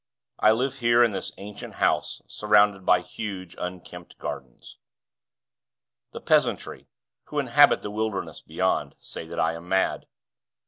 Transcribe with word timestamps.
I 0.39 0.51
live 0.51 0.77
here 0.79 1.03
in 1.03 1.11
this 1.11 1.31
ancient 1.37 1.75
house, 1.75 2.23
surrounded 2.25 2.87
by 2.87 3.01
huge, 3.01 3.55
unkempt 3.59 4.17
gardens. 4.17 4.79
The 6.11 6.19
peasantry, 6.19 6.87
who 7.25 7.37
inhabit 7.37 7.83
the 7.83 7.91
wilderness 7.91 8.41
beyond, 8.41 8.95
say 8.97 9.27
that 9.27 9.39
I 9.39 9.53
am 9.53 9.69
mad. 9.69 10.07